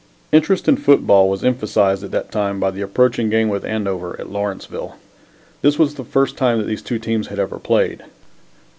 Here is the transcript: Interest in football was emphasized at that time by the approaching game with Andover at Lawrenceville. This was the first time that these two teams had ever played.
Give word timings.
Interest 0.31 0.67
in 0.67 0.77
football 0.77 1.29
was 1.29 1.43
emphasized 1.43 2.03
at 2.03 2.09
that 2.09 2.31
time 2.31 2.59
by 2.59 2.71
the 2.71 2.81
approaching 2.81 3.29
game 3.29 3.49
with 3.49 3.63
Andover 3.63 4.19
at 4.19 4.31
Lawrenceville. 4.31 4.95
This 5.61 5.77
was 5.77 5.93
the 5.93 6.03
first 6.03 6.35
time 6.37 6.57
that 6.57 6.65
these 6.65 6.81
two 6.81 6.97
teams 6.97 7.27
had 7.27 7.37
ever 7.37 7.59
played. 7.59 8.01